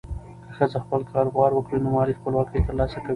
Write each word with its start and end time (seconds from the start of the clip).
که 0.45 0.51
ښځه 0.57 0.77
خپل 0.83 1.01
کاروبار 1.11 1.51
وکړي، 1.53 1.77
نو 1.83 1.89
مالي 1.95 2.13
خپلواکي 2.19 2.57
ترلاسه 2.67 2.97
کوي. 3.03 3.09